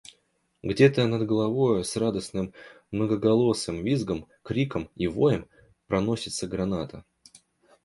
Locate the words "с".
1.83-1.95